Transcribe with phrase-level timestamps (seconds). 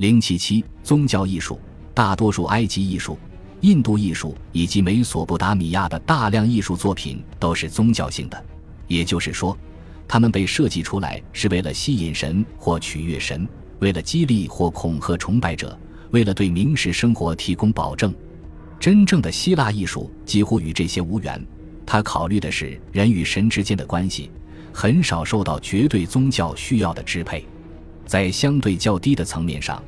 [0.00, 1.60] 零七七宗教艺术，
[1.92, 3.18] 大多数埃及艺术、
[3.60, 8.44] 印度艺术以及美索不达米亚的大量艺术作品都是宗教性的，
[8.86, 9.54] 也就是说，
[10.08, 13.46] 他们被设计出来是为了吸引神或取悦神，
[13.80, 15.78] 为了激励或恐吓崇拜者，
[16.12, 18.10] 为了对民事生活提供保证。
[18.78, 21.46] 真正的希腊艺术几乎与这些无缘，
[21.84, 24.30] 他考虑的是人与神之间的关系，
[24.72, 27.46] 很少受到绝对宗教需要的支配。
[28.06, 29.80] 在相对较低的层面上，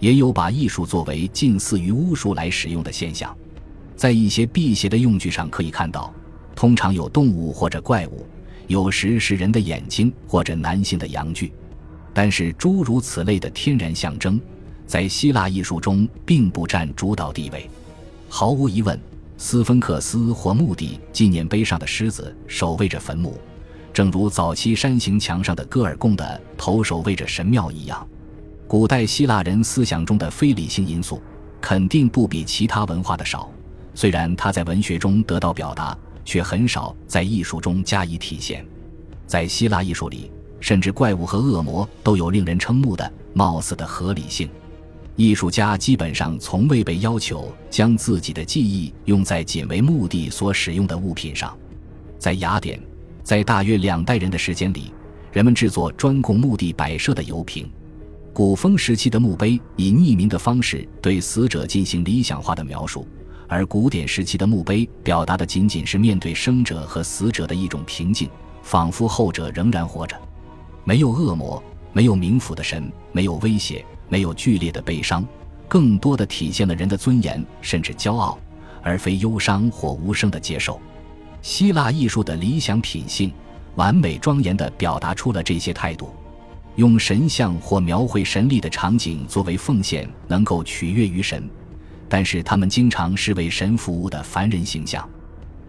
[0.00, 3.36] 也有把艺术作为近似于巫术来使用的现象。
[3.96, 6.12] 在一些辟邪的用具上可以看到，
[6.54, 8.26] 通常有动物或者怪物，
[8.66, 11.52] 有时是人的眼睛或者男性的阳具。
[12.14, 14.40] 但是诸如此类的天然象征，
[14.86, 17.68] 在希腊艺术中并不占主导地位。
[18.28, 18.98] 毫无疑问，
[19.36, 23.38] 斯芬克斯或墓地纪念碑上的狮子守卫着坟墓，
[23.92, 28.06] 正如早期山形墙上的戈尔贡的头守卫着神庙一样。
[28.68, 31.22] 古代希腊人思想中的非理性因素
[31.58, 33.50] 肯定不比其他文化的少，
[33.94, 38.62] 虽然它在文学中得到表达，却很少在艺术中加以体现。
[39.26, 44.46] 在希腊艺术里，甚至怪物和恶魔都有令人瞠目的貌似的合理性。
[45.16, 51.56] 艺术家基本上从未被要求将自己的记忆用在仅为目的所使用的物品上。
[52.18, 52.78] 在雅典，
[53.22, 54.92] 在大约两代人的时间里，
[55.32, 57.66] 人们制作专供墓地摆设的油瓶。
[58.38, 63.04] 古风时期的墓碑以匿名的方式对死者进行理想化的描述，
[63.48, 68.30] 而古典时期的墓碑表达的仅仅是面对生者和死者的一种平静，
[68.62, 70.16] 仿佛后者仍然活着。
[70.84, 71.60] 没有恶魔，
[71.92, 73.84] 没有冥府的神，没有威胁。
[74.08, 75.26] 没有剧烈的悲伤，
[75.66, 78.38] 更多的体现了人的尊严，甚至骄傲，
[78.84, 80.80] 而非忧伤或无声的接受。
[81.42, 83.32] 希腊艺术的理想品性，
[83.74, 86.12] 完美庄严地表达出了这些态度。
[86.78, 91.42] 用神像或描绘神力的场景作为奉献，能够取悦于神，
[92.08, 95.06] 但是他们经常是为神服务的凡人形象。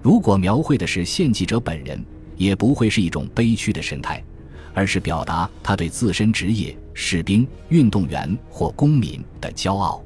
[0.03, 1.99] 如果描绘的是献祭者本人，
[2.37, 4.23] 也不会是一种悲屈的神态。
[4.71, 10.01] 而是表达他对自身职业——士兵、运动员或公民的骄傲。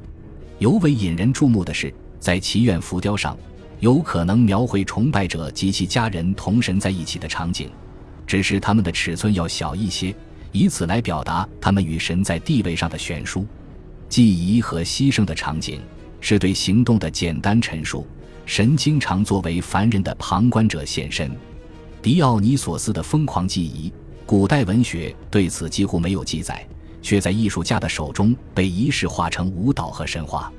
[0.57, 3.37] 尤为引人注目的是，在祈愿浮雕上，
[3.81, 7.69] 有可能描绘崇拜者及其家人同神在一起的场景，
[8.25, 10.15] 只是他们的尺寸要小一些，
[10.53, 13.45] 以此来表达他们与神在地位上的悬殊。
[14.07, 15.81] 祭仪和牺牲的场景
[16.21, 18.07] 是对行动的简单陈述，
[18.45, 21.29] 神经常作为凡人的旁观者现身。
[22.01, 23.91] 狄奥尼索斯的疯狂祭仪。
[24.25, 26.65] 古代文学对此几乎没有记载，
[27.01, 30.51] 却在艺术家的手中被仪式化成舞蹈和神话。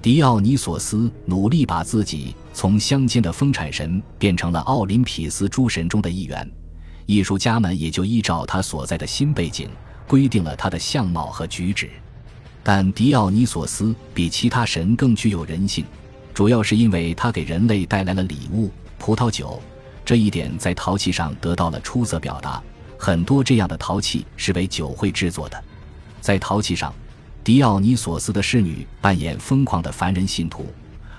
[0.00, 6.50] 狄奥尼索斯努力把自己从乡间的丰产神变成了奥林匹斯诸神中的一员，
[7.06, 9.68] 艺术家们也就依照他所在的新背景
[10.06, 11.90] 规定了他的相貌和举止。
[12.62, 15.84] 但狄奥尼索斯比其他神更具有人性，
[16.32, 19.60] 主要是因为他给人类带来了礼物——葡萄酒，
[20.04, 22.62] 这一点在陶器上得到了出色表达。
[22.96, 25.64] 很多这样的陶器是为酒会制作的，
[26.20, 26.94] 在陶器上，
[27.42, 30.72] 狄奥尼索斯的侍女扮演疯狂的凡人信徒，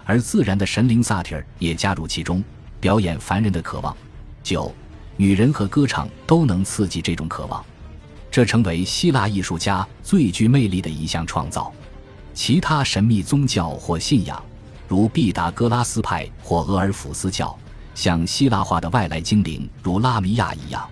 [0.06, 2.42] 而自然的神灵萨提尔也加入其中，
[2.80, 3.94] 表演凡人的渴望。
[4.42, 4.74] 酒、
[5.24, 7.64] 女人和歌唱都能刺激这种渴望，
[8.30, 11.72] 这成为希腊艺术家最具魅力的一项创造。
[12.34, 14.44] 其他神秘宗教或信仰，
[14.86, 17.58] 如毕达哥拉斯派或俄尔甫斯教，
[17.96, 20.86] 像希腊化的外来精灵，如拉米亚一样。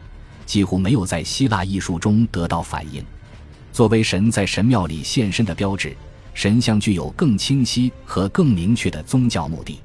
[0.45, 3.03] 几乎没有在希腊艺术中得到反映。
[3.73, 5.93] 作为神在神庙里现身的标志，
[6.33, 9.81] 神像具有更清晰和更明确的宗教目的。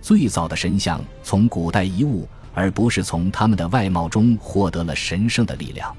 [0.00, 2.28] 最早的神像从古代遗物，
[2.60, 5.96] 而不是从他们的外貌中获得了神圣的力量。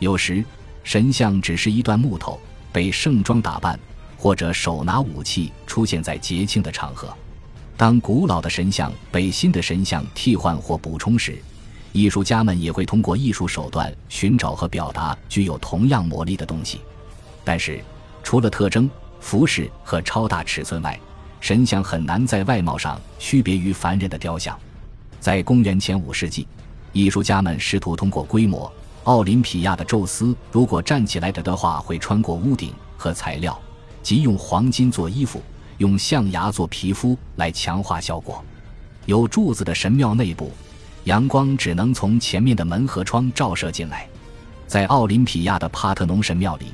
[0.00, 0.44] 有时，
[0.82, 2.40] 神像只是一段木头，
[2.72, 3.78] 被盛装打扮，
[4.18, 7.16] 或者手拿武器出现在节庆的场合。
[7.76, 11.40] 当古老的神像被新的神像替换或补充时，
[11.92, 16.80] 艺术家们也会通过艺术手段寻找和表达具有同样魔力的东西，
[17.44, 17.80] 但是
[18.24, 20.98] 除了特征、服饰和超大尺寸外，
[21.40, 24.58] 神像很难在外貌上区别于凡人的雕像。
[25.22, 26.48] 在公元前五世纪，
[26.92, 28.70] 艺术家们试图通过规模，
[29.04, 33.56] 奥林匹亚的宙斯如果站起来的的话，会穿过屋顶和材料，
[34.02, 35.40] 即用黄金做衣服，
[35.78, 38.42] 用象牙做皮肤来强化效果。
[39.06, 40.50] 有柱子的神庙内部。
[41.04, 44.08] 阳光只能从前面的门和窗照射进来。
[44.66, 46.66] 在奥林匹亚的帕特农神庙里，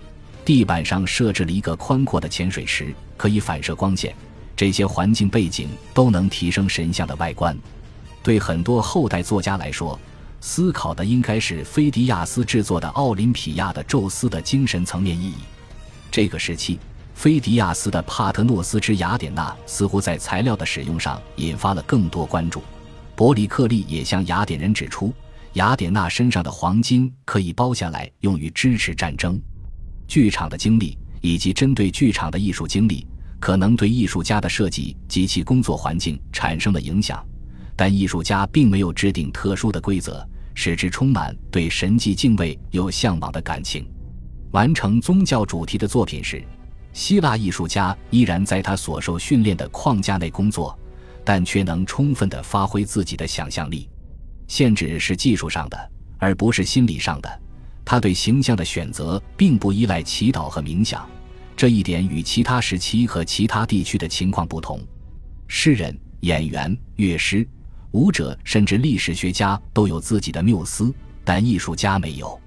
[0.46, 4.14] 地板上设置了一个宽阔的潜水池，可以反射光线。
[4.56, 7.54] 这些环境背景都能提升神像的外观。
[8.28, 9.98] 对很多后代作家来说，
[10.38, 15.36] 思考的应该是菲迪亚斯制作的奥林匹亚的宙斯的精神层面意义。
[16.10, 16.78] 这个时期，
[17.14, 22.62] 菲迪亚斯的帕特诺斯之雅典娜似乎在材料的使用上引发了更多关注。
[23.16, 25.10] 伯里克利也向雅典人指出，
[25.54, 29.40] 雅典娜身上的黄金可以包下来用于支持战争。
[30.06, 33.06] 剧场的经历以及针对剧场的艺术经历，
[33.40, 37.24] 可能对艺术家的设计及其工作环境产生了影响，
[37.78, 43.88] 但艺术家并没有制定特殊的规则，使之充满对神迹敬畏又向往的感情。
[44.50, 46.42] 完成宗教主题的作品时，
[46.92, 50.76] 希腊艺术家依然在他所受训练的框架内工作，
[51.24, 53.88] 但却能充分地发挥自己的想象力。
[54.48, 57.40] 限制是技术上的，而不是心理上的。
[57.84, 61.08] 他对形象的选择并不依赖祈祷和冥想，
[61.56, 64.80] 这一点与其他时期和其他地区的情况不同。
[65.46, 67.46] 诗人、演员、乐师、
[67.92, 70.92] 舞者，甚至历史学家都有自己的缪斯，
[71.24, 72.38] 但艺术家没有。